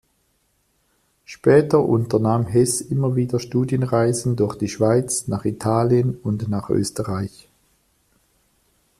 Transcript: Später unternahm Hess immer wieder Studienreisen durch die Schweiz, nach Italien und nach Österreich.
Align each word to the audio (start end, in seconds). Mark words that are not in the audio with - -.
Später 1.25 1.81
unternahm 1.83 2.47
Hess 2.47 2.81
immer 2.81 3.15
wieder 3.15 3.39
Studienreisen 3.39 4.35
durch 4.35 4.55
die 4.57 4.67
Schweiz, 4.67 5.27
nach 5.27 5.45
Italien 5.45 6.17
und 6.23 6.49
nach 6.49 6.71
Österreich. 6.71 7.47